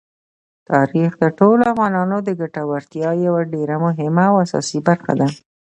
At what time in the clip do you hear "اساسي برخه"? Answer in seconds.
4.45-5.11